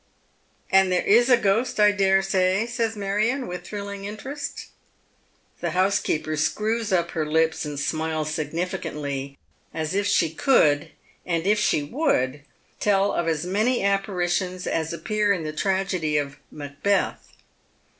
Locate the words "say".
2.23-2.65